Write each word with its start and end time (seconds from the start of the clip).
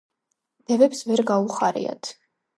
დევებს 0.71 1.03
ვერ 1.11 1.23
გაუხარიათ 1.33 2.13